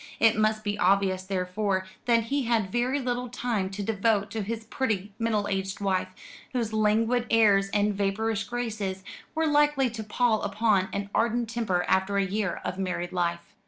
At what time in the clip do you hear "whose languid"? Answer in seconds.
6.53-7.27